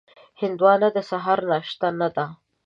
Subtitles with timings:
[0.41, 2.25] هندوانه د سهار ناشته نه ده.